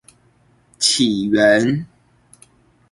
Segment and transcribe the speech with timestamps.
[0.79, 1.85] 起源